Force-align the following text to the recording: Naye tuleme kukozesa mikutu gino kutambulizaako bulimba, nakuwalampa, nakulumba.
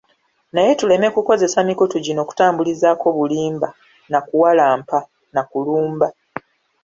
Naye 0.53 0.71
tuleme 0.75 1.07
kukozesa 1.15 1.59
mikutu 1.69 1.95
gino 2.05 2.21
kutambulizaako 2.29 3.07
bulimba, 3.17 3.69
nakuwalampa, 4.11 4.97
nakulumba. 5.33 6.07